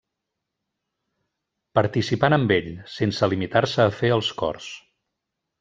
[1.79, 4.75] Participant amb ell, sense limitar-se a fer els cors.